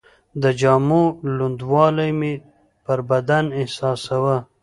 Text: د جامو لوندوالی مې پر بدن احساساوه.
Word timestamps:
د 0.41 0.43
جامو 0.59 1.03
لوندوالی 1.37 2.11
مې 2.19 2.33
پر 2.85 2.99
بدن 3.09 3.45
احساساوه. 3.59 4.37